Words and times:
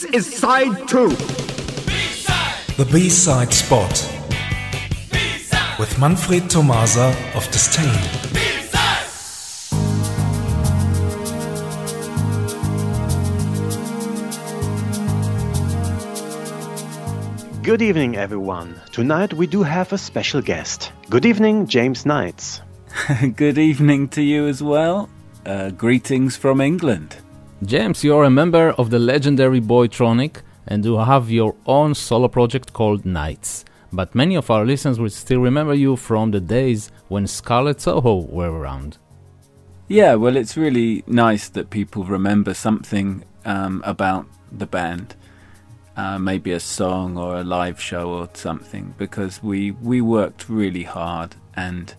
This 0.00 0.28
is 0.28 0.38
side 0.38 0.88
two. 0.88 1.10
B-side. 1.10 2.76
The 2.78 2.88
B-side 2.90 3.52
spot. 3.52 3.90
B-side. 5.12 5.78
With 5.78 5.98
Manfred 5.98 6.48
Tomasa 6.48 7.14
of 7.34 7.46
Disdain. 7.50 7.84
Good 17.62 17.82
evening, 17.82 18.16
everyone. 18.16 18.80
Tonight 18.92 19.34
we 19.34 19.46
do 19.46 19.62
have 19.62 19.92
a 19.92 19.98
special 19.98 20.40
guest. 20.40 20.92
Good 21.10 21.26
evening, 21.26 21.66
James 21.66 22.06
Knights. 22.06 22.62
Good 23.36 23.58
evening 23.58 24.08
to 24.10 24.22
you 24.22 24.46
as 24.46 24.62
well. 24.62 25.10
Uh, 25.44 25.68
greetings 25.68 26.38
from 26.38 26.62
England. 26.62 27.18
James, 27.62 28.02
you're 28.02 28.24
a 28.24 28.30
member 28.30 28.70
of 28.78 28.88
the 28.88 28.98
legendary 28.98 29.60
Boytronic 29.60 30.40
and 30.66 30.82
you 30.82 30.96
have 30.96 31.30
your 31.30 31.54
own 31.66 31.94
solo 31.94 32.26
project 32.26 32.72
called 32.72 33.04
Knights. 33.04 33.66
But 33.92 34.14
many 34.14 34.34
of 34.34 34.50
our 34.50 34.64
listeners 34.64 34.98
will 34.98 35.10
still 35.10 35.40
remember 35.40 35.74
you 35.74 35.96
from 35.96 36.30
the 36.30 36.40
days 36.40 36.90
when 37.08 37.26
Scarlet 37.26 37.82
Soho 37.82 38.14
were 38.14 38.50
around. 38.50 38.96
Yeah, 39.88 40.14
well, 40.14 40.36
it's 40.36 40.56
really 40.56 41.04
nice 41.06 41.50
that 41.50 41.68
people 41.68 42.04
remember 42.04 42.54
something 42.54 43.24
um, 43.44 43.82
about 43.84 44.26
the 44.50 44.66
band. 44.66 45.14
Uh, 45.96 46.18
maybe 46.18 46.52
a 46.52 46.60
song 46.60 47.18
or 47.18 47.36
a 47.36 47.44
live 47.44 47.78
show 47.78 48.08
or 48.08 48.30
something, 48.32 48.94
because 48.96 49.42
we, 49.42 49.72
we 49.72 50.00
worked 50.00 50.48
really 50.48 50.84
hard 50.84 51.36
and 51.54 51.94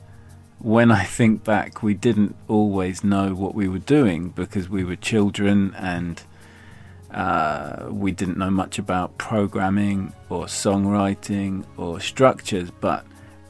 when 0.64 0.92
I 0.92 1.04
think 1.04 1.44
back, 1.44 1.82
we 1.82 1.94
didn't 1.96 2.36
always 2.48 3.04
know 3.04 3.34
what 3.34 3.56
we 3.56 3.68
were 3.68 3.80
doing 3.80 4.30
because 4.30 4.70
we 4.70 4.84
were 4.84 4.96
children 4.96 5.74
and 5.76 6.22
uh, 7.12 7.88
we 7.90 8.12
didn't 8.12 8.38
know 8.38 8.52
much 8.52 8.78
about 8.78 9.18
programming 9.18 10.14
or 10.30 10.46
songwriting 10.46 11.66
or 11.78 12.00
structures, 12.00 12.70
but 12.80 13.06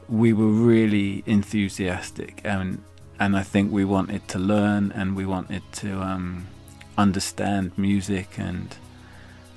we 0.08 0.32
were 0.34 0.48
really 0.48 1.24
enthusiastic 1.26 2.42
and 2.44 2.84
and 3.20 3.38
I 3.38 3.44
think 3.44 3.72
we 3.72 3.86
wanted 3.86 4.28
to 4.30 4.40
learn 4.40 4.92
and 4.94 5.16
we 5.16 5.28
wanted 5.28 5.62
to 5.74 6.02
um, 6.02 6.48
understand 6.98 7.72
music 7.78 8.40
and 8.40 8.76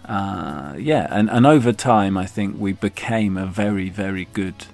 uh, 0.04 0.74
yeah, 0.76 1.08
and, 1.10 1.30
and 1.30 1.46
over 1.46 1.72
time 1.72 2.18
I 2.18 2.26
think 2.26 2.56
we 2.58 2.72
became 2.72 3.38
a 3.38 3.46
very 3.46 3.88
very 3.88 4.26
good 4.32 4.66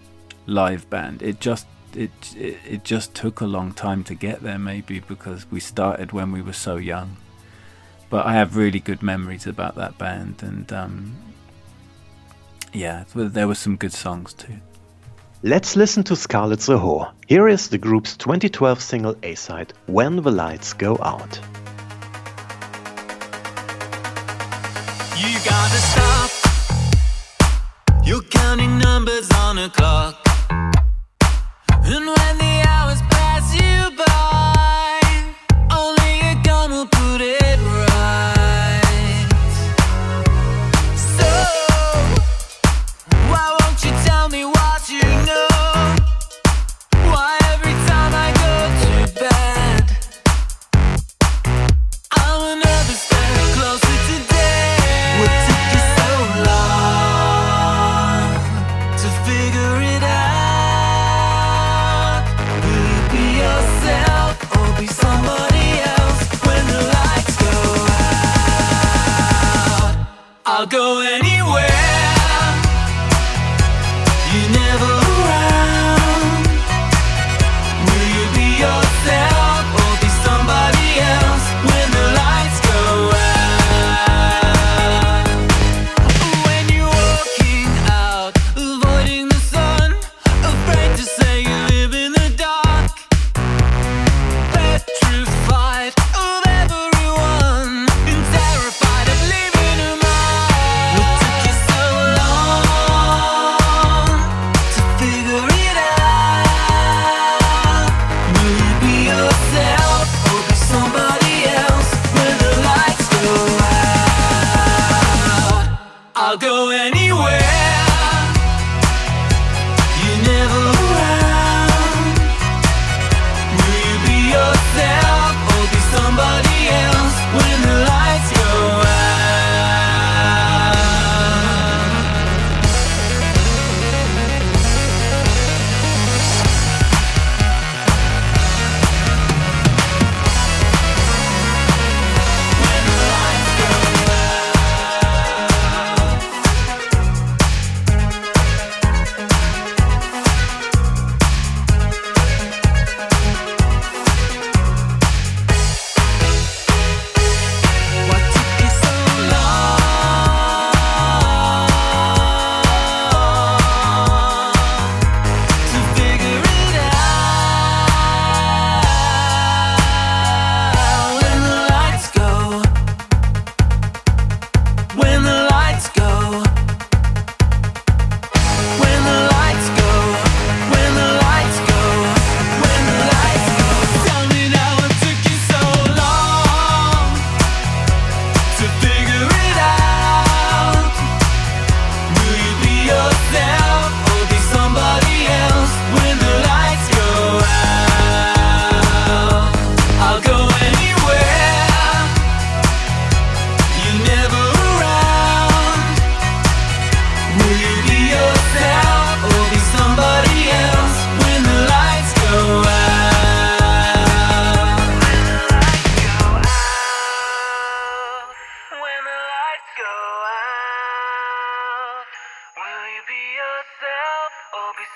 live 0.47 0.91
band. 0.91 1.22
It 1.22 1.39
just 1.41 1.67
it, 1.97 2.11
it, 2.37 2.57
it 2.69 2.85
just 2.85 3.15
took 3.15 3.41
a 3.41 3.47
long 3.47 3.73
time 3.73 4.05
to 4.05 4.15
get 4.15 4.43
there, 4.43 4.59
maybe 4.59 5.01
because 5.01 5.51
we 5.51 5.61
started 5.61 6.13
when 6.13 6.33
we 6.33 6.43
were 6.43 6.53
so 6.53 6.77
young. 6.77 7.17
But 8.09 8.27
I 8.27 8.33
have 8.33 8.57
really 8.57 8.81
good 8.81 9.03
memories 9.03 9.47
about 9.47 9.77
that 9.77 9.97
band, 9.99 10.43
and 10.43 10.73
um, 10.73 11.17
yeah, 12.73 13.05
there 13.15 13.47
were 13.47 13.55
some 13.55 13.77
good 13.77 13.93
songs 13.93 14.33
too. 14.33 14.57
Let's 15.43 15.75
listen 15.75 16.03
to 16.05 16.17
Scarlet 16.17 16.61
Soho. 16.61 17.13
Here 17.27 17.49
is 17.49 17.69
the 17.69 17.79
group's 17.79 18.17
2012 18.17 18.83
single 18.83 19.17
A 19.23 19.35
side, 19.35 19.73
When 19.87 20.17
the 20.17 20.31
Lights 20.31 20.75
Go 20.75 20.99
Out. 21.01 21.41
You 25.17 25.39
gotta 25.45 25.81
stop. 25.91 26.31
You're 28.05 28.23
counting 28.23 28.79
numbers 28.79 29.31
on 29.31 29.59
a 29.59 29.71
clock. 29.71 30.30
And 31.83 32.50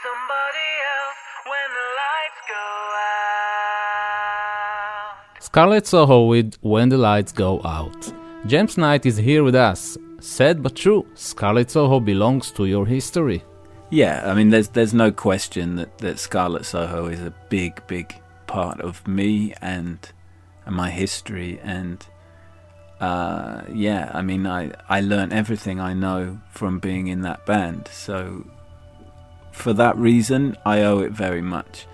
somebody 0.05 0.71
else 0.95 1.21
when 1.51 1.69
the 1.79 1.87
lights 2.03 2.41
go 2.49 2.65
out. 4.19 5.43
Scarlet 5.43 5.87
Soho 5.87 6.27
with 6.27 6.55
When 6.61 6.89
the 6.89 6.99
Lights 6.99 7.33
Go 7.33 7.63
Out. 7.65 8.13
James 8.47 8.77
Knight 8.77 9.07
is 9.07 9.17
here 9.17 9.45
with 9.45 9.55
us. 9.55 9.97
Sad 10.21 10.63
but 10.63 10.75
true, 10.75 11.07
Scarlet 11.15 11.71
Soho 11.71 12.01
belongs 12.01 12.51
to 12.53 12.67
your 12.67 12.87
history. 12.87 13.45
Yeah, 13.91 14.23
I 14.25 14.35
mean, 14.35 14.51
there's 14.51 14.69
there's 14.69 14.95
no 14.95 15.13
question 15.13 15.77
that 15.77 15.99
that 15.99 16.19
Scarlet 16.19 16.65
Soho 16.65 17.07
is 17.07 17.21
a 17.21 17.33
big, 17.49 17.87
big 17.87 18.15
part 18.47 18.81
of 18.81 19.07
me 19.07 19.55
and, 19.61 19.99
and 20.67 20.75
my 20.75 20.91
history, 20.91 21.61
and 21.63 22.05
uh, 23.01 23.63
yeah, 23.73 24.11
I 24.13 24.23
mean, 24.23 24.47
I 24.47 24.73
I 24.89 25.01
learned 25.01 25.33
everything 25.33 25.79
I 25.81 25.95
know 25.95 26.41
from 26.51 26.81
being 26.81 27.07
in 27.09 27.21
that 27.23 27.47
band. 27.47 27.89
So 27.93 28.45
for 29.55 29.73
that 29.73 29.97
reason, 29.97 30.57
I 30.67 30.83
owe 30.83 30.99
it 30.99 31.13
very 31.13 31.41
much. 31.41 31.87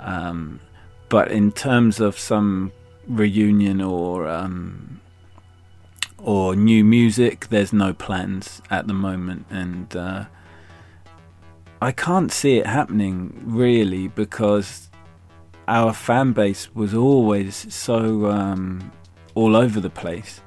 Um, 0.00 0.60
but 1.08 1.30
in 1.30 1.52
terms 1.52 2.00
of 2.00 2.18
some 2.18 2.72
reunion 3.06 3.80
or 3.80 4.28
um, 4.28 5.00
or 6.18 6.54
new 6.56 6.84
music, 6.84 7.48
there's 7.48 7.72
no 7.72 7.94
plans 7.94 8.60
at 8.70 8.86
the 8.86 8.94
moment, 8.94 9.46
and 9.48 9.96
uh, 9.96 10.24
I 11.80 11.92
can't 11.92 12.32
see 12.32 12.58
it 12.58 12.66
happening 12.66 13.40
really 13.44 14.08
because 14.08 14.90
our 15.68 15.92
fan 15.92 16.32
base 16.32 16.74
was 16.74 16.94
always 16.94 17.72
so 17.72 18.26
um, 18.26 18.90
all 19.34 19.54
over 19.54 19.80
the 19.80 19.90
place 19.90 20.40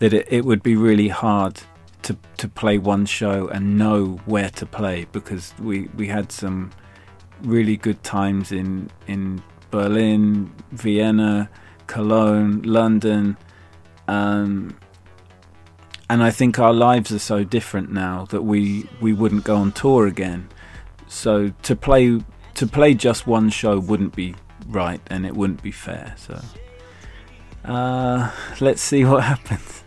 that 0.00 0.12
it, 0.12 0.26
it 0.30 0.44
would 0.44 0.62
be 0.62 0.74
really 0.74 1.08
hard 1.08 1.60
to 2.04 2.16
to 2.36 2.48
play 2.48 2.78
one 2.78 3.06
show 3.06 3.48
and 3.48 3.76
know 3.76 4.20
where 4.26 4.50
to 4.50 4.66
play 4.66 5.06
because 5.12 5.54
we 5.58 5.88
we 5.96 6.06
had 6.06 6.30
some 6.30 6.70
really 7.42 7.76
good 7.76 8.02
times 8.02 8.52
in 8.52 8.90
in 9.06 9.42
Berlin, 9.70 10.52
Vienna, 10.70 11.50
Cologne, 11.86 12.62
London, 12.62 13.36
um, 14.06 14.76
and 16.08 16.22
I 16.22 16.30
think 16.30 16.58
our 16.58 16.72
lives 16.72 17.10
are 17.10 17.18
so 17.18 17.42
different 17.44 17.90
now 17.90 18.26
that 18.26 18.42
we 18.42 18.88
we 19.00 19.12
wouldn't 19.12 19.44
go 19.44 19.56
on 19.56 19.72
tour 19.72 20.06
again. 20.06 20.48
So 21.06 21.50
to 21.62 21.76
play 21.76 22.20
to 22.54 22.66
play 22.66 22.94
just 22.94 23.26
one 23.26 23.50
show 23.50 23.78
wouldn't 23.78 24.14
be 24.14 24.34
right 24.68 25.00
and 25.08 25.26
it 25.26 25.34
wouldn't 25.34 25.62
be 25.62 25.72
fair. 25.72 26.14
So 26.16 26.40
uh, 27.64 28.30
let's 28.60 28.82
see 28.82 29.04
what 29.04 29.24
happens. 29.32 29.83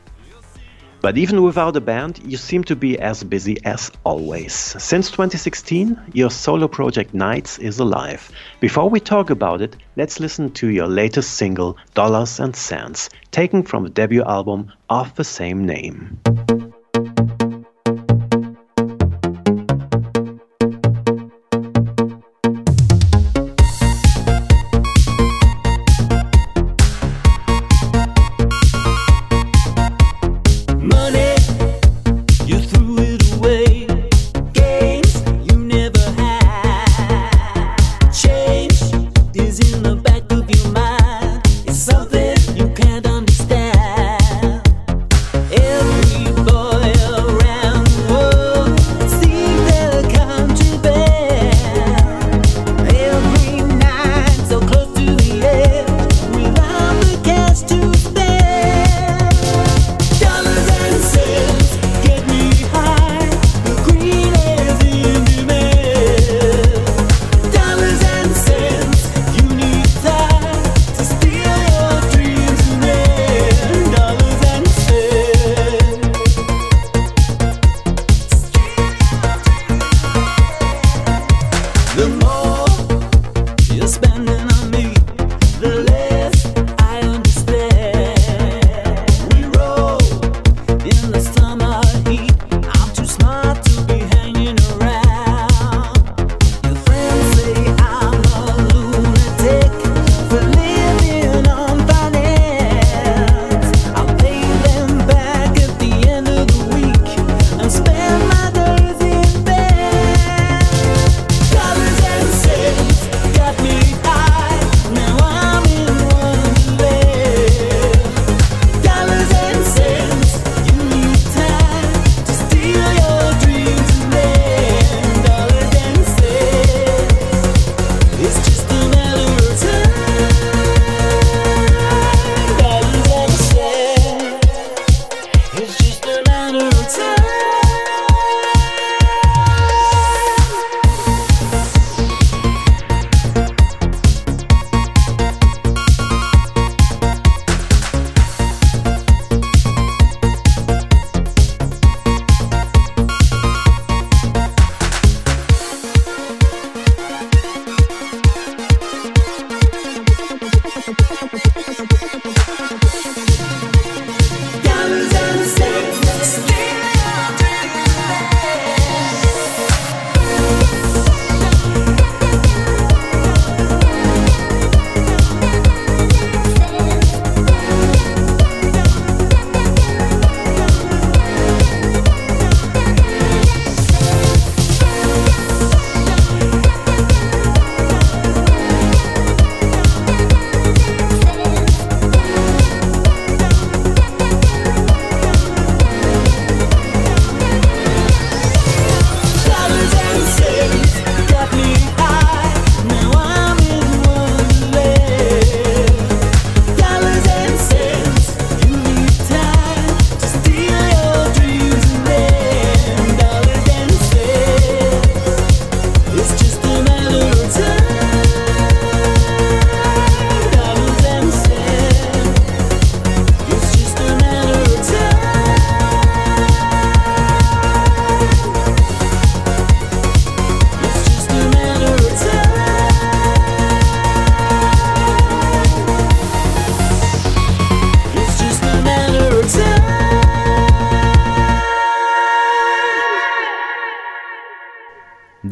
But 1.02 1.18
even 1.18 1.44
without 1.44 1.76
a 1.76 1.82
band, 1.82 2.20
you 2.26 2.38
seem 2.38 2.64
to 2.66 2.76
be 2.76 3.00
as 3.00 3.24
busy 3.24 3.58
as 3.64 3.92
always. 4.04 4.54
Since 4.54 5.12
2016, 5.12 6.00
your 6.14 6.32
solo 6.32 6.68
project 6.68 7.14
Knights 7.14 7.60
is 7.60 7.80
alive. 7.80 8.32
Before 8.60 8.90
we 8.90 9.00
talk 9.00 9.30
about 9.30 9.62
it, 9.62 9.76
let's 9.96 10.20
listen 10.20 10.52
to 10.54 10.68
your 10.68 10.88
latest 10.88 11.32
single, 11.32 11.78
Dollars 11.94 12.40
and 12.40 12.56
Cents, 12.56 13.10
taken 13.32 13.64
from 13.64 13.84
the 13.84 13.90
debut 13.90 14.24
album 14.24 14.72
of 14.90 15.14
the 15.16 15.24
same 15.24 15.66
name. 15.66 16.20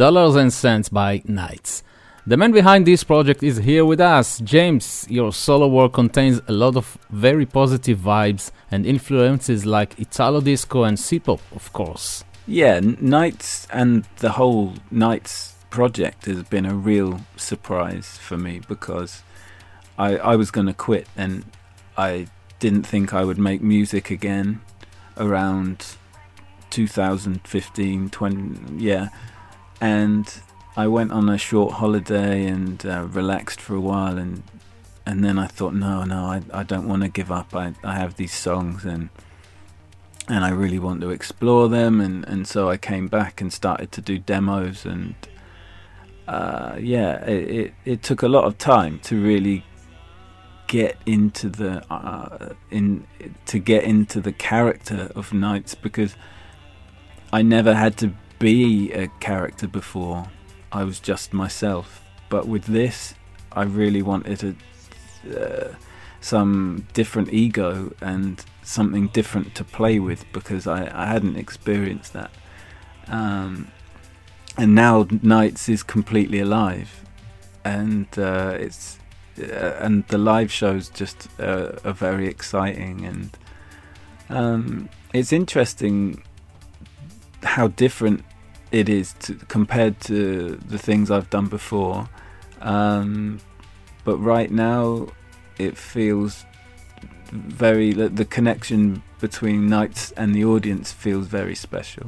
Dollars 0.06 0.36
and 0.36 0.54
Cents 0.54 0.88
by 0.88 1.24
Knights. 1.26 1.82
The 2.28 2.38
man 2.38 2.52
behind 2.52 2.86
this 2.86 3.04
project 3.04 3.42
is 3.42 3.58
here 3.58 3.84
with 3.84 4.00
us. 4.00 4.38
James, 4.38 5.08
your 5.10 5.34
solo 5.34 5.68
work 5.68 5.94
contains 5.94 6.40
a 6.48 6.52
lot 6.52 6.78
of 6.78 7.00
very 7.10 7.48
positive 7.48 7.98
vibes 7.98 8.52
and 8.70 8.86
influences 8.86 9.66
like 9.66 10.00
Italo 10.00 10.42
disco 10.42 10.84
and 10.84 11.00
C-pop, 11.00 11.40
of 11.56 11.74
course. 11.74 12.24
Yeah, 12.46 12.82
Knights 12.82 13.68
and 13.74 14.06
the 14.18 14.34
whole 14.34 14.76
Knights 14.92 15.56
project 15.72 16.28
has 16.28 16.44
been 16.44 16.68
a 16.68 16.76
real 16.76 17.22
surprise 17.36 18.20
for 18.20 18.38
me 18.38 18.62
because 18.68 19.24
I, 19.98 20.18
I 20.18 20.36
was 20.36 20.52
going 20.52 20.68
to 20.68 20.74
quit 20.76 21.08
and 21.18 21.46
I 21.98 22.28
didn't 22.60 22.84
think 22.84 23.12
I 23.12 23.24
would 23.24 23.40
make 23.40 23.64
music 23.64 24.12
again 24.12 24.62
around 25.18 25.96
2015 26.70 28.10
20 28.12 28.84
yeah 28.84 29.10
and 29.82 30.42
I 30.78 30.88
went 30.88 31.12
on 31.12 31.30
a 31.30 31.38
short 31.38 31.74
holiday 31.74 32.46
and 32.46 32.86
uh, 32.86 33.08
relaxed 33.10 33.62
for 33.62 33.76
a 33.76 33.82
while 33.82 34.18
and 34.18 34.44
and 35.06 35.24
then 35.24 35.38
I 35.38 35.48
thought 35.48 35.74
no 35.74 36.04
no 36.04 36.26
I, 36.26 36.42
I 36.54 36.64
don't 36.64 36.88
want 36.88 37.04
to 37.04 37.10
give 37.10 37.32
up. 37.32 37.56
I, 37.56 37.74
I 37.84 37.96
have 37.96 38.16
these 38.16 38.34
songs 38.34 38.86
and 38.86 39.10
and 40.28 40.44
I 40.44 40.50
really 40.50 40.80
want 40.80 41.02
to 41.02 41.12
explore 41.12 41.70
them. 41.70 42.02
And, 42.02 42.26
and 42.28 42.48
so 42.48 42.70
I 42.70 42.78
came 42.78 43.08
back 43.08 43.42
and 43.42 43.54
started 43.54 43.92
to 43.92 44.02
do 44.02 44.18
demos 44.18 44.86
and 44.86 45.16
uh, 46.28 46.76
yeah 46.80 47.24
it, 47.26 47.50
it, 47.50 47.74
it 47.86 48.04
took 48.04 48.24
a 48.24 48.28
lot 48.28 48.46
of 48.46 48.58
time 48.58 49.00
to 49.00 49.22
really 49.22 49.64
get 50.68 50.98
into 51.06 51.48
the 51.48 51.86
uh, 51.94 52.54
in 52.72 53.06
to 53.46 53.60
get 53.60 53.84
into 53.84 54.20
the 54.20 54.32
character 54.32 55.12
of 55.16 55.32
Knights 55.34 55.76
because 55.76 56.16
I 57.32 57.44
never 57.44 57.76
had 57.76 57.98
to 57.98 58.14
be 58.46 58.92
a 58.92 59.08
character 59.20 59.68
before. 59.68 60.28
I 60.72 60.84
was 60.84 61.00
just 61.00 61.34
myself. 61.34 62.04
But 62.30 62.48
with 62.48 62.66
this, 62.66 63.16
I 63.52 63.64
really 63.64 64.04
wanted 64.04 64.44
a, 64.44 64.54
uh, 65.36 65.76
some 66.22 66.86
different 66.94 67.34
ego 67.34 67.92
and 68.02 68.46
something 68.62 69.08
different 69.08 69.56
to 69.56 69.64
play 69.64 69.98
with 69.98 70.32
because 70.32 70.68
I, 70.68 70.82
I 70.94 71.08
hadn't 71.08 71.38
experienced 71.38 72.14
that. 72.14 72.30
Um, 73.08 73.72
and 74.58 74.76
now 74.76 75.08
Knights 75.24 75.68
is 75.68 75.82
completely 75.82 76.40
alive, 76.40 77.04
and 77.64 78.08
uh, 78.16 78.56
it's 78.60 79.00
uh, 79.42 79.86
and 79.86 80.08
the 80.08 80.20
live 80.20 80.52
shows 80.52 80.90
just 80.90 81.28
uh, 81.40 81.72
are 81.84 81.94
very 81.94 82.28
exciting 82.28 83.06
and 83.06 83.38
um, 84.30 84.90
it's 85.14 85.34
interesting 85.34 86.24
how 87.44 87.68
different 87.68 88.24
it 88.76 88.90
is 88.90 89.14
to, 89.20 89.36
compared 89.48 90.02
to 90.02 90.60
the 90.68 90.78
things 90.78 91.10
I've 91.10 91.30
done 91.30 91.48
before. 91.48 92.10
Um, 92.60 93.40
but 94.04 94.18
right 94.18 94.52
now, 94.52 95.08
it 95.58 95.78
feels 95.78 96.44
very 97.32 97.94
the 97.94 98.26
connection 98.26 99.02
between 99.22 99.70
Knights 99.70 100.12
and 100.12 100.36
the 100.36 100.44
audience 100.44 100.92
feels 100.92 101.28
very 101.28 101.56
special. 101.56 102.08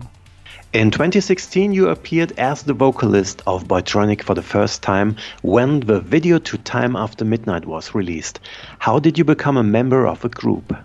In 0.74 0.92
2016, 0.92 1.72
you 1.72 1.88
appeared 1.88 2.34
as 2.38 2.64
the 2.64 2.74
vocalist 2.74 3.42
of 3.48 3.64
Boytronic 3.70 4.22
for 4.22 4.34
the 4.34 4.44
first 4.44 4.84
time 4.84 5.16
when 5.42 5.80
the 5.80 6.02
video 6.02 6.38
to 6.40 6.58
Time 6.58 6.98
After 6.98 7.24
Midnight 7.24 7.66
was 7.66 7.96
released. 7.96 8.42
How 8.80 9.00
did 9.00 9.18
you 9.18 9.24
become 9.24 9.56
a 9.56 9.64
member 9.64 10.06
of 10.06 10.26
a 10.26 10.30
group? 10.30 10.76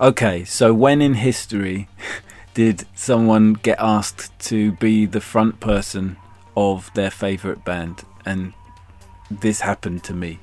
Okay, 0.00 0.44
so 0.44 0.72
when 0.72 1.02
in 1.02 1.14
history 1.14 1.88
did 2.54 2.86
someone 2.94 3.54
get 3.54 3.78
asked 3.80 4.36
to 4.38 4.72
be 4.72 5.06
the 5.06 5.20
front 5.20 5.60
person 5.60 6.16
of 6.56 6.90
their 6.94 7.10
favorite 7.10 7.64
band? 7.64 8.04
And 8.24 8.54
this 9.30 9.60
happened 9.60 10.04
to 10.04 10.14
me. 10.14 10.38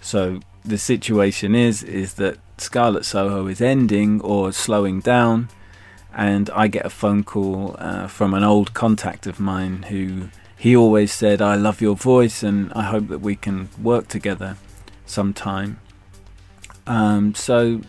So 0.00 0.40
the 0.64 0.78
situation 0.78 1.54
is 1.54 1.82
is 1.82 2.14
that 2.14 2.38
Scarlet 2.58 3.04
Soho 3.04 3.46
is 3.46 3.60
ending 3.60 4.20
or 4.20 4.52
slowing 4.52 5.00
down 5.00 5.48
and 6.12 6.50
I 6.50 6.66
get 6.68 6.84
a 6.84 6.90
phone 6.90 7.22
call 7.22 7.76
uh, 7.78 8.08
from 8.08 8.34
an 8.34 8.42
old 8.42 8.74
contact 8.74 9.26
of 9.26 9.38
mine 9.38 9.84
who 9.84 10.28
he 10.56 10.74
always 10.74 11.12
said, 11.12 11.40
I 11.40 11.54
love 11.54 11.80
your 11.80 11.94
voice 11.94 12.42
and 12.42 12.72
I 12.72 12.82
hope 12.82 13.08
that 13.08 13.20
we 13.20 13.36
can 13.36 13.68
work 13.80 14.08
together 14.08 14.56
sometime. 15.06 15.78
Um, 16.86 17.34
so 17.34 17.82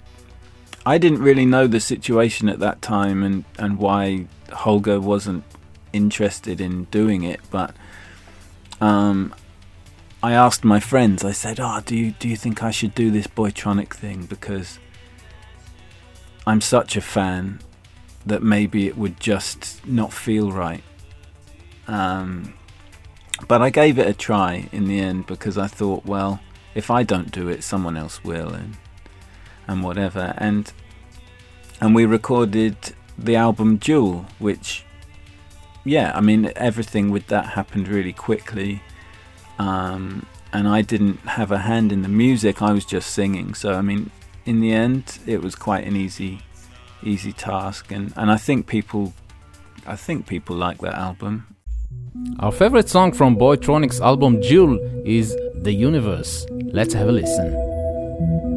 I 0.85 0.97
didn't 0.97 1.21
really 1.21 1.45
know 1.45 1.67
the 1.67 1.79
situation 1.79 2.49
at 2.49 2.59
that 2.59 2.81
time 2.81 3.23
and, 3.23 3.45
and 3.57 3.77
why 3.77 4.27
Holger 4.51 4.99
wasn't 4.99 5.43
interested 5.93 6.61
in 6.61 6.85
doing 6.85 7.23
it, 7.23 7.39
but 7.51 7.75
um, 8.81 9.33
I 10.23 10.33
asked 10.33 10.63
my 10.63 10.79
friends, 10.79 11.23
I 11.23 11.31
said, 11.31 11.59
Oh, 11.59 11.81
do 11.85 11.95
you, 11.95 12.11
do 12.11 12.27
you 12.27 12.35
think 12.35 12.63
I 12.63 12.71
should 12.71 12.95
do 12.95 13.11
this 13.11 13.27
Boytronic 13.27 13.93
thing? 13.93 14.25
Because 14.25 14.79
I'm 16.47 16.61
such 16.61 16.95
a 16.95 17.01
fan 17.01 17.59
that 18.25 18.43
maybe 18.43 18.87
it 18.87 18.97
would 18.97 19.19
just 19.19 19.85
not 19.85 20.13
feel 20.13 20.51
right. 20.51 20.83
Um, 21.87 22.53
but 23.47 23.61
I 23.61 23.69
gave 23.69 23.97
it 23.97 24.07
a 24.07 24.13
try 24.13 24.69
in 24.71 24.87
the 24.87 24.99
end 24.99 25.25
because 25.25 25.57
I 25.57 25.67
thought, 25.67 26.05
well, 26.05 26.39
if 26.75 26.91
I 26.91 27.03
don't 27.03 27.31
do 27.31 27.47
it, 27.47 27.63
someone 27.63 27.97
else 27.97 28.23
will, 28.23 28.53
and 28.53 28.77
and 29.69 29.83
whatever. 29.83 30.33
And 30.37 30.71
and 31.79 31.95
we 31.95 32.05
recorded 32.05 32.75
the 33.17 33.35
album 33.35 33.79
Jewel, 33.79 34.25
which, 34.39 34.83
yeah, 35.85 36.11
I 36.13 36.19
mean, 36.19 36.51
everything 36.55 37.09
with 37.09 37.27
that 37.27 37.45
happened 37.45 37.87
really 37.87 38.11
quickly. 38.11 38.81
Um, 39.57 40.25
and 40.51 40.67
I 40.67 40.81
didn't 40.81 41.19
have 41.19 41.51
a 41.51 41.59
hand 41.59 41.91
in 41.91 42.01
the 42.01 42.09
music; 42.09 42.61
I 42.61 42.73
was 42.73 42.83
just 42.83 43.11
singing. 43.11 43.53
So, 43.53 43.73
I 43.73 43.81
mean, 43.81 44.11
in 44.45 44.59
the 44.59 44.73
end, 44.73 45.19
it 45.25 45.41
was 45.41 45.55
quite 45.55 45.85
an 45.85 45.95
easy 45.95 46.41
easy 47.03 47.31
task, 47.31 47.91
and 47.91 48.11
and 48.17 48.31
I 48.31 48.37
think 48.37 48.65
people, 48.65 49.13
I 49.85 49.95
think 49.95 50.25
people 50.25 50.55
like 50.55 50.79
that 50.79 50.95
album. 50.95 51.55
Our 52.39 52.51
favorite 52.51 52.89
song 52.89 53.11
from 53.13 53.35
Boytronic's 53.35 54.01
album 54.01 54.41
Jewel 54.41 54.79
is 55.05 55.37
The 55.55 55.71
Universe. 55.71 56.45
Let's 56.49 56.93
have 56.93 57.07
a 57.07 57.11
listen. 57.11 58.48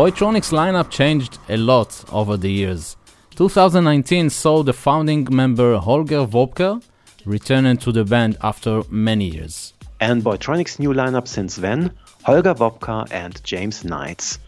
Boytronic's 0.00 0.50
lineup 0.50 0.88
changed 0.88 1.36
a 1.50 1.58
lot 1.58 2.06
over 2.10 2.38
the 2.38 2.50
years. 2.50 2.96
2019 3.36 4.30
saw 4.30 4.62
the 4.62 4.72
founding 4.72 5.28
member 5.30 5.76
Holger 5.76 6.24
Wobker 6.24 6.80
returning 7.26 7.76
to 7.76 7.92
the 7.92 8.06
band 8.06 8.38
after 8.40 8.80
many 8.88 9.26
years. 9.26 9.74
And 10.00 10.24
Boytronic's 10.24 10.78
new 10.78 10.94
lineup 10.94 11.28
since 11.28 11.56
then 11.56 11.92
Holger 12.22 12.54
Wobker 12.54 13.08
and 13.10 13.44
James 13.44 13.84
Knights. 13.84 14.38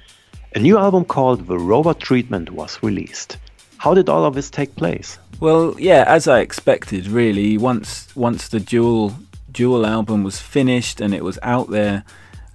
A 0.55 0.59
new 0.59 0.79
album 0.79 1.05
called 1.05 1.47
The 1.47 1.59
Robot 1.59 2.01
Treatment 2.01 2.49
was 2.49 2.83
released. 2.83 3.37
How 3.77 3.93
did 3.93 4.09
all 4.09 4.25
of 4.25 4.35
this 4.35 4.49
take 4.49 4.75
place? 4.77 5.19
Well, 5.39 5.77
yeah, 5.79 6.05
as 6.09 6.29
I 6.29 6.41
expected, 6.41 7.09
really. 7.09 7.59
Once 7.59 8.09
once 8.17 8.49
the 8.49 8.59
Jewel 8.59 9.13
Jewel 9.53 9.85
album 9.85 10.25
was 10.25 10.41
finished 10.41 10.99
and 11.03 11.13
it 11.13 11.23
was 11.23 11.39
out 11.43 11.69
there, 11.69 12.05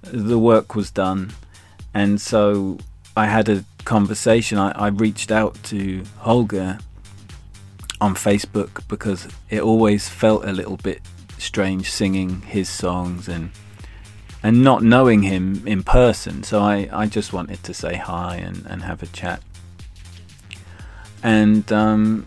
the 0.02 0.40
work 0.40 0.74
was 0.74 0.90
done, 0.90 1.30
and 1.94 2.20
so 2.20 2.78
I 3.18 3.26
had 3.26 3.48
a 3.48 3.64
conversation. 3.84 4.58
I, 4.58 4.70
I 4.70 4.88
reached 4.88 5.32
out 5.32 5.60
to 5.64 6.04
Holger 6.18 6.78
on 8.00 8.14
Facebook 8.14 8.86
because 8.86 9.26
it 9.50 9.60
always 9.60 10.08
felt 10.08 10.44
a 10.44 10.52
little 10.52 10.76
bit 10.76 11.02
strange 11.36 11.90
singing 11.90 12.42
his 12.42 12.68
songs 12.68 13.26
and 13.28 13.50
and 14.40 14.62
not 14.62 14.84
knowing 14.84 15.22
him 15.22 15.66
in 15.66 15.82
person. 15.82 16.44
So 16.44 16.60
I, 16.60 16.88
I 16.92 17.06
just 17.06 17.32
wanted 17.32 17.60
to 17.64 17.74
say 17.74 17.96
hi 17.96 18.36
and, 18.36 18.64
and 18.66 18.84
have 18.84 19.02
a 19.02 19.06
chat. 19.06 19.42
And, 21.24 21.72
um, 21.72 22.24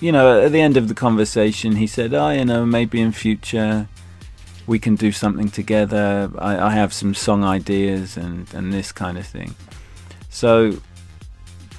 you 0.00 0.10
know, 0.10 0.40
at 0.40 0.52
the 0.52 0.62
end 0.62 0.78
of 0.78 0.88
the 0.88 0.94
conversation, 0.94 1.76
he 1.76 1.86
said, 1.86 2.14
Oh, 2.14 2.30
you 2.30 2.46
know, 2.46 2.64
maybe 2.64 2.98
in 2.98 3.12
future 3.12 3.88
we 4.70 4.78
can 4.78 4.94
do 4.94 5.10
something 5.10 5.48
together. 5.48 6.30
I, 6.38 6.68
I 6.68 6.70
have 6.70 6.92
some 6.92 7.12
song 7.12 7.42
ideas 7.42 8.16
and, 8.16 8.46
and 8.54 8.72
this 8.72 8.92
kind 8.92 9.18
of 9.18 9.26
thing. 9.26 9.56
So 10.28 10.78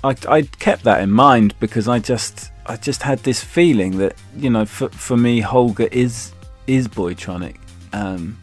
I, 0.04 0.14
I 0.28 0.42
kept 0.42 0.84
that 0.84 1.02
in 1.02 1.10
mind 1.10 1.56
because 1.62 1.88
I 1.88 2.00
just 2.00 2.52
I 2.66 2.76
just 2.76 3.02
had 3.02 3.20
this 3.20 3.42
feeling 3.42 3.98
that 4.00 4.16
you 4.36 4.50
know 4.50 4.66
for 4.66 4.90
for 4.90 5.16
me 5.16 5.40
Holger 5.40 5.88
is 6.06 6.34
is 6.68 6.90
Boytronic, 6.90 7.58
um, 7.94 8.38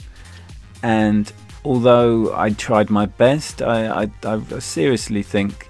and 0.82 1.30
although 1.62 2.34
I 2.34 2.48
tried 2.50 2.88
my 2.88 3.04
best, 3.04 3.60
I, 3.60 4.04
I, 4.04 4.10
I 4.24 4.58
seriously 4.60 5.22
think 5.22 5.68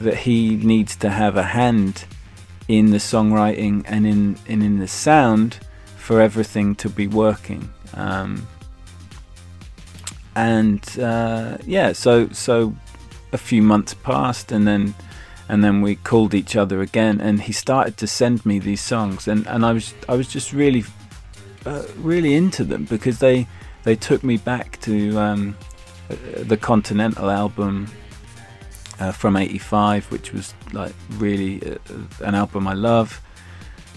that 0.00 0.16
he 0.16 0.56
needs 0.56 0.96
to 0.96 1.10
have 1.10 1.36
a 1.36 1.44
hand 1.44 2.06
in 2.66 2.90
the 2.90 2.98
songwriting 2.98 3.84
and 3.86 4.04
in 4.04 4.36
and 4.48 4.64
in 4.64 4.80
the 4.80 4.88
sound 4.88 5.60
for 5.96 6.20
everything 6.20 6.74
to 6.74 6.88
be 6.88 7.06
working. 7.06 7.70
Um, 7.94 8.46
and 10.36 10.98
uh, 10.98 11.58
yeah, 11.66 11.92
so 11.92 12.28
so 12.30 12.74
a 13.32 13.38
few 13.38 13.62
months 13.62 13.94
passed, 13.94 14.52
and 14.52 14.66
then 14.66 14.94
and 15.48 15.64
then 15.64 15.82
we 15.82 15.96
called 15.96 16.34
each 16.34 16.56
other 16.56 16.80
again, 16.80 17.20
and 17.20 17.42
he 17.42 17.52
started 17.52 17.96
to 17.98 18.06
send 18.06 18.46
me 18.46 18.58
these 18.58 18.80
songs, 18.80 19.26
and, 19.26 19.46
and 19.46 19.66
I 19.66 19.72
was 19.72 19.94
I 20.08 20.14
was 20.14 20.28
just 20.28 20.52
really 20.52 20.84
uh, 21.66 21.82
really 21.96 22.34
into 22.34 22.64
them 22.64 22.84
because 22.84 23.18
they 23.18 23.46
they 23.82 23.96
took 23.96 24.22
me 24.22 24.36
back 24.36 24.80
to 24.82 25.18
um, 25.18 25.56
the 26.36 26.56
Continental 26.56 27.30
album 27.30 27.88
uh, 29.00 29.12
from 29.12 29.36
'85, 29.36 30.10
which 30.12 30.32
was 30.32 30.54
like 30.72 30.94
really 31.18 31.60
uh, 31.62 31.78
an 32.24 32.34
album 32.34 32.68
I 32.68 32.74
love. 32.74 33.20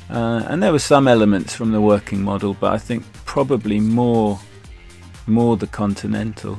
Uh, 0.09 0.43
and 0.47 0.61
there 0.61 0.71
were 0.71 0.79
some 0.79 1.07
elements 1.07 1.55
from 1.55 1.71
the 1.71 1.81
working 1.81 2.21
model, 2.21 2.53
but 2.53 2.73
I 2.73 2.77
think 2.77 3.05
probably 3.25 3.79
more 3.79 4.39
more 5.25 5.55
the 5.55 5.67
Continental. 5.67 6.57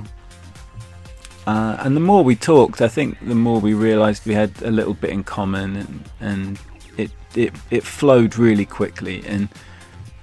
Uh, 1.47 1.77
and 1.81 1.95
the 1.95 2.01
more 2.01 2.25
we 2.25 2.35
talked, 2.35 2.81
I 2.81 2.89
think 2.89 3.19
the 3.21 3.35
more 3.35 3.61
we 3.61 3.75
realised 3.75 4.27
we 4.27 4.33
had 4.33 4.51
a 4.63 4.71
little 4.71 4.95
bit 4.95 5.11
in 5.11 5.23
common, 5.23 5.77
and, 5.77 6.11
and 6.21 6.59
it, 6.97 7.11
it 7.35 7.53
it 7.71 7.85
flowed 7.85 8.39
really 8.39 8.65
quickly, 8.65 9.23
and 9.27 9.49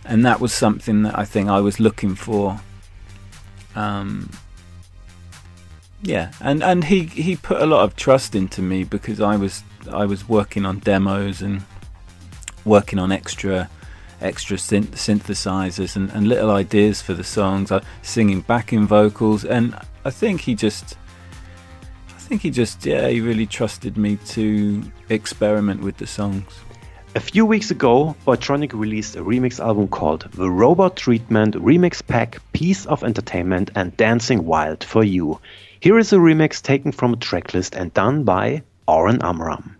and 0.06 0.26
that 0.26 0.40
was 0.40 0.52
something 0.52 1.04
that 1.04 1.18
I 1.18 1.26
think 1.26 1.50
I 1.50 1.60
was 1.60 1.80
looking 1.80 2.16
for. 2.16 2.60
Um, 3.76 4.32
yeah, 6.04 6.32
and, 6.42 6.64
and 6.64 6.84
he, 6.86 7.04
he 7.04 7.36
put 7.36 7.62
a 7.62 7.66
lot 7.66 7.84
of 7.84 7.96
trust 7.96 8.34
into 8.34 8.62
me 8.62 8.84
because 8.84 9.22
I 9.22 9.36
was 9.36 9.64
I 9.92 10.06
was 10.06 10.28
working 10.28 10.66
on 10.66 10.80
demos 10.80 11.42
and 11.42 11.64
working 12.66 13.00
on 13.00 13.12
extra 13.12 13.70
extra 14.22 14.56
synth- 14.56 14.92
synthesizers 14.92 15.96
and, 15.96 16.12
and 16.12 16.28
little 16.28 16.52
ideas 16.52 17.02
for 17.02 17.14
the 17.14 17.24
songs. 17.24 17.72
I 17.72 17.82
singing 18.02 18.42
backing 18.42 18.86
vocals, 18.86 19.44
and 19.44 19.76
I 20.06 20.12
think 20.12 20.42
he 20.42 20.56
just 20.56 20.98
I 22.10 22.34
think 22.34 22.44
he 22.44 22.50
just, 22.50 22.86
yeah, 22.86 23.10
he 23.10 23.20
really 23.20 23.46
trusted 23.46 23.98
me 23.98 24.16
to 24.28 24.82
experiment 25.10 25.82
with 25.82 25.98
the 25.98 26.08
songs. 26.08 26.46
A 27.14 27.20
few 27.20 27.46
weeks 27.46 27.72
ago, 27.72 28.16
Boytronic 28.26 28.72
released 28.72 29.18
a 29.18 29.22
remix 29.22 29.60
album 29.60 29.90
called 29.90 30.32
The 30.32 30.50
Robot 30.50 30.96
Treatment 30.96 31.56
Remix 31.56 32.02
Pack 32.08 32.40
Piece 32.54 32.86
of 32.86 33.04
Entertainment 33.04 33.72
and 33.76 33.98
Dancing 33.98 34.46
Wild 34.46 34.82
for 34.82 35.04
You. 35.04 35.42
Here 35.82 36.00
is 36.00 36.14
a 36.14 36.18
remix 36.18 36.62
taken 36.62 36.94
from 36.94 37.12
a 37.12 37.18
tracklist 37.18 37.76
and 37.76 37.94
done 37.94 38.24
by 38.24 38.64
Oren 38.88 39.22
Amram. 39.22 39.76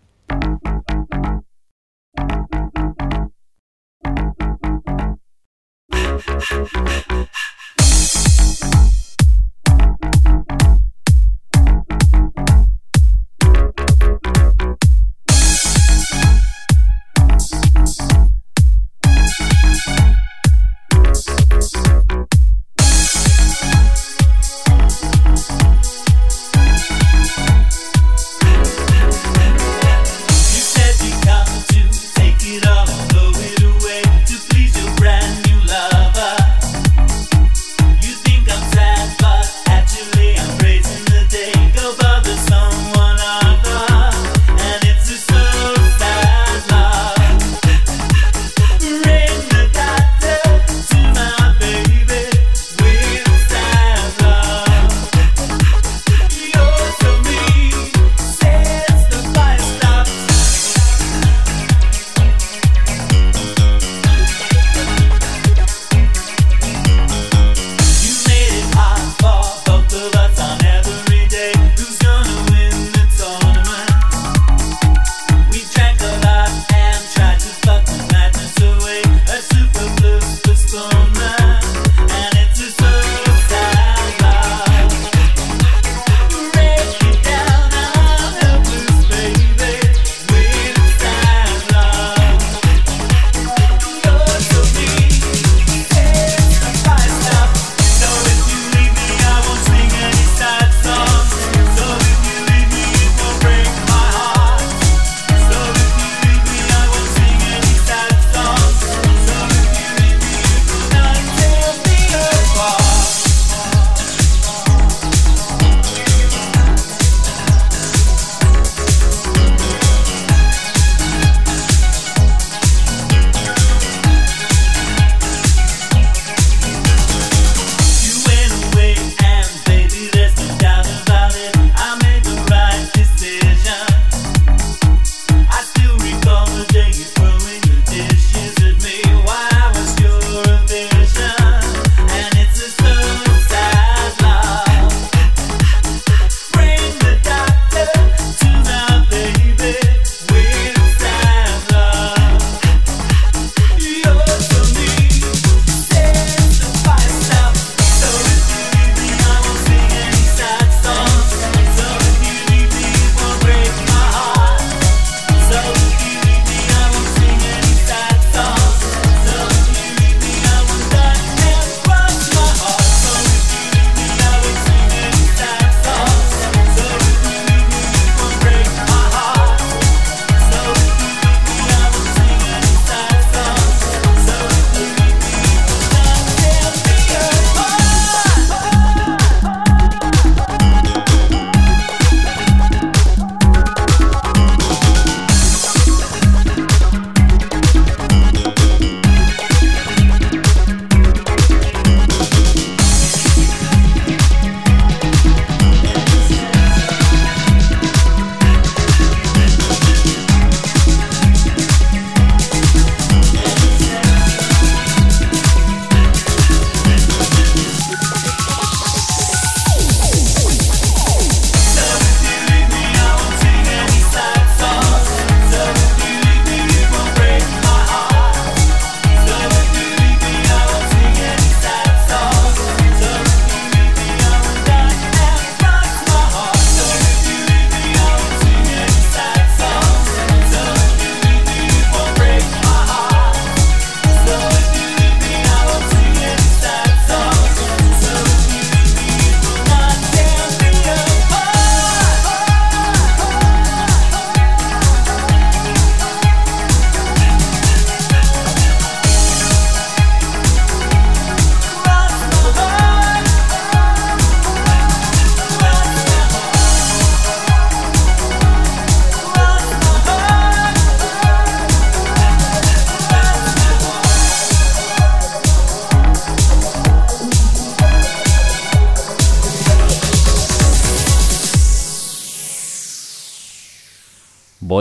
Thank 6.42 7.12
you. 7.12 7.31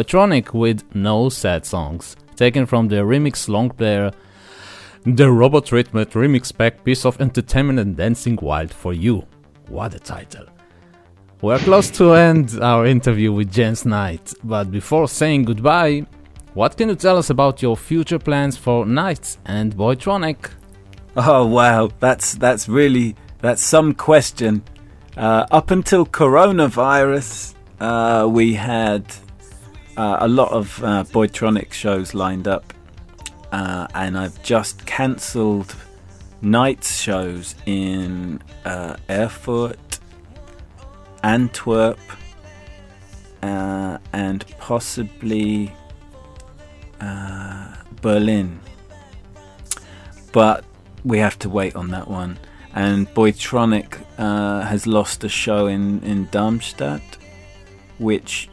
Boytronic 0.00 0.54
with 0.54 0.82
No 0.94 1.28
Sad 1.28 1.66
Songs, 1.66 2.16
taken 2.34 2.64
from 2.64 2.88
the 2.88 2.96
remix 2.96 3.50
long 3.50 3.68
player 3.68 4.10
The 5.04 5.30
Robot 5.30 5.72
Rhythm 5.72 6.02
Remix 6.06 6.56
Pack 6.56 6.82
Piece 6.84 7.04
of 7.04 7.20
Entertainment 7.20 7.78
and 7.78 7.94
Dancing 7.98 8.38
Wild 8.40 8.72
for 8.72 8.94
You. 8.94 9.26
What 9.68 9.94
a 9.94 9.98
title! 9.98 10.46
We're 11.42 11.58
close 11.58 11.90
to 11.98 12.14
end 12.14 12.58
our 12.62 12.86
interview 12.86 13.30
with 13.30 13.52
James 13.52 13.84
Knight, 13.84 14.32
but 14.42 14.70
before 14.70 15.06
saying 15.06 15.44
goodbye, 15.44 16.06
what 16.54 16.78
can 16.78 16.88
you 16.88 16.94
tell 16.94 17.18
us 17.18 17.28
about 17.28 17.60
your 17.60 17.76
future 17.76 18.18
plans 18.18 18.56
for 18.56 18.86
Knights 18.86 19.36
and 19.44 19.76
Boytronic? 19.76 20.50
Oh 21.14 21.44
wow, 21.44 21.90
that's 21.98 22.36
that's 22.36 22.70
really 22.70 23.16
that's 23.40 23.60
some 23.60 23.92
question. 23.92 24.62
Uh, 25.14 25.44
up 25.50 25.70
until 25.70 26.06
coronavirus, 26.06 27.54
uh, 27.80 28.26
we 28.26 28.54
had 28.54 29.04
uh, 30.00 30.16
a 30.20 30.28
lot 30.28 30.50
of 30.50 30.82
uh, 30.82 31.04
Boytronic 31.12 31.74
shows 31.74 32.14
lined 32.14 32.48
up, 32.48 32.72
uh, 33.52 33.86
and 33.94 34.16
I've 34.16 34.42
just 34.42 34.86
cancelled 34.86 35.76
Knights 36.40 36.98
shows 36.98 37.54
in 37.66 38.42
uh, 38.64 38.96
Erfurt, 39.10 39.98
Antwerp, 41.22 41.98
uh, 43.42 43.98
and 44.14 44.42
possibly 44.56 45.70
uh, 47.02 47.74
Berlin. 48.00 48.58
But 50.32 50.64
we 51.04 51.18
have 51.18 51.38
to 51.40 51.50
wait 51.50 51.76
on 51.76 51.88
that 51.88 52.08
one. 52.08 52.38
And 52.74 53.06
Boytronic 53.08 53.98
has 54.16 54.86
lost 54.86 55.24
a 55.24 55.28
show 55.28 55.66
in, 55.66 56.02
in 56.04 56.26
Darmstadt, 56.30 57.02
which, 57.98 58.48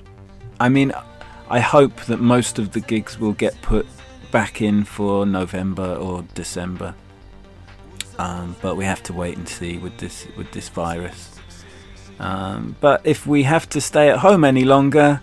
I 0.59 0.67
mean, 0.67 0.91
I 1.49 1.59
hope 1.59 1.95
that 2.05 2.19
most 2.19 2.59
of 2.59 2.73
the 2.73 2.81
gigs 2.81 3.17
will 3.17 3.33
get 3.33 3.61
put 3.61 3.87
back 4.31 4.61
in 4.61 4.83
for 4.83 5.25
November 5.25 5.95
or 5.95 6.23
December. 6.33 6.93
Um, 8.19 8.55
but 8.61 8.75
we 8.75 8.83
have 8.85 9.01
to 9.03 9.13
wait 9.13 9.37
and 9.37 9.47
see 9.47 9.77
with 9.77 9.97
this 9.97 10.27
with 10.35 10.51
this 10.51 10.69
virus. 10.69 11.39
Um, 12.19 12.75
but 12.81 13.01
if 13.05 13.27
we 13.27 13.43
have 13.43 13.69
to 13.69 13.79
stay 13.79 14.09
at 14.09 14.19
home 14.19 14.43
any 14.43 14.65
longer, 14.65 15.21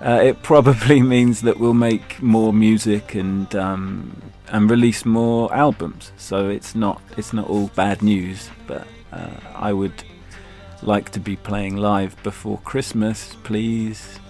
uh, 0.00 0.20
it 0.22 0.42
probably 0.50 1.02
means 1.02 1.40
that 1.42 1.58
we'll 1.58 1.74
make 1.74 2.22
more 2.22 2.52
music 2.52 3.14
and 3.14 3.54
um, 3.56 4.22
and 4.48 4.70
release 4.70 5.04
more 5.04 5.52
albums. 5.52 6.12
So 6.16 6.48
it's 6.48 6.74
not 6.74 7.00
it's 7.16 7.32
not 7.32 7.48
all 7.48 7.68
bad 7.68 8.02
news. 8.02 8.50
But 8.66 8.86
uh, 9.12 9.30
I 9.54 9.72
would 9.72 10.04
like 10.82 11.10
to 11.10 11.20
be 11.20 11.36
playing 11.36 11.76
live 11.76 12.22
before 12.22 12.58
Christmas, 12.58 13.34
please. 13.42 14.20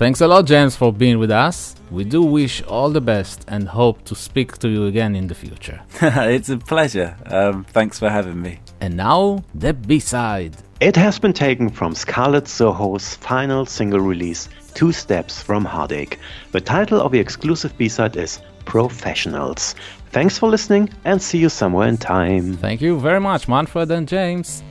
Thanks 0.00 0.22
a 0.22 0.26
lot, 0.26 0.46
James, 0.46 0.76
for 0.76 0.94
being 0.94 1.18
with 1.18 1.30
us. 1.30 1.76
We 1.90 2.04
do 2.04 2.22
wish 2.22 2.62
all 2.62 2.88
the 2.88 3.02
best 3.02 3.44
and 3.48 3.68
hope 3.68 4.02
to 4.06 4.14
speak 4.14 4.56
to 4.60 4.68
you 4.70 4.86
again 4.86 5.14
in 5.14 5.26
the 5.26 5.34
future. 5.34 5.78
it's 6.00 6.48
a 6.48 6.56
pleasure. 6.56 7.14
Um, 7.26 7.64
thanks 7.64 7.98
for 7.98 8.08
having 8.08 8.40
me. 8.40 8.60
And 8.80 8.96
now, 8.96 9.44
the 9.54 9.74
B 9.74 10.00
side. 10.00 10.56
It 10.80 10.96
has 10.96 11.18
been 11.18 11.34
taken 11.34 11.68
from 11.68 11.94
Scarlet 11.94 12.48
Soho's 12.48 13.16
final 13.16 13.66
single 13.66 14.00
release, 14.00 14.48
Two 14.72 14.90
Steps 14.90 15.42
from 15.42 15.66
Heartache. 15.66 16.18
The 16.52 16.62
title 16.62 17.02
of 17.02 17.12
the 17.12 17.18
exclusive 17.18 17.76
B-side 17.76 18.16
is 18.16 18.40
Professionals. 18.64 19.74
Thanks 20.12 20.38
for 20.38 20.48
listening 20.48 20.88
and 21.04 21.20
see 21.20 21.36
you 21.36 21.50
somewhere 21.50 21.88
in 21.88 21.98
time. 21.98 22.56
Thank 22.56 22.80
you 22.80 22.98
very 22.98 23.20
much, 23.20 23.48
Manfred 23.48 23.90
and 23.90 24.08
James. 24.08 24.62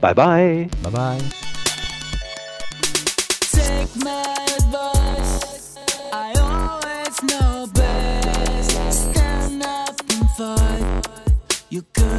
Bye 0.00 0.12
bye. 0.12 0.68
Bye 0.84 0.90
bye. 0.90 1.48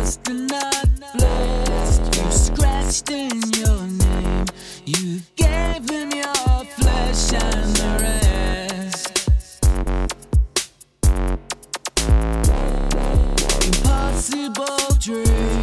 Cursed 0.09 0.27
and 0.27 0.47
not 0.49 0.87
blessed. 1.13 2.01
You 2.17 2.31
scratched 2.31 3.11
in 3.11 3.41
your 3.53 3.83
name. 3.85 4.45
You 4.83 5.19
gave 5.35 5.87
him 5.87 6.09
your 6.09 6.65
flesh 6.79 7.33
and 7.33 7.75
the 7.75 7.97
rest. 8.01 9.21
Impossible 13.67 14.95
dream, 14.99 15.58